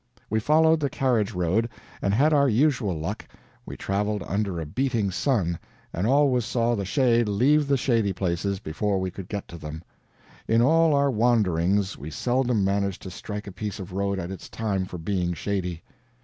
We 0.31 0.39
followed 0.39 0.79
the 0.79 0.89
carriage 0.89 1.31
road, 1.33 1.69
and 2.01 2.11
had 2.11 2.33
our 2.33 2.49
usual 2.49 2.99
luck; 2.99 3.27
we 3.67 3.77
traveled 3.77 4.23
under 4.25 4.59
a 4.59 4.65
beating 4.65 5.11
sun, 5.11 5.59
and 5.93 6.07
always 6.07 6.43
saw 6.43 6.73
the 6.75 6.85
shade 6.85 7.29
leave 7.29 7.67
the 7.67 7.77
shady 7.77 8.11
places 8.11 8.59
before 8.59 8.99
we 8.99 9.11
could 9.11 9.29
get 9.29 9.47
to 9.49 9.59
them. 9.59 9.83
In 10.47 10.59
all 10.59 10.95
our 10.95 11.11
wanderings 11.11 11.99
we 11.99 12.09
seldom 12.09 12.63
managed 12.63 13.03
to 13.03 13.11
strike 13.11 13.45
a 13.45 13.51
piece 13.51 13.77
of 13.79 13.93
road 13.93 14.17
at 14.17 14.31
its 14.31 14.49
time 14.49 14.85
for 14.85 14.97
being 14.97 15.33
shady. 15.35 15.83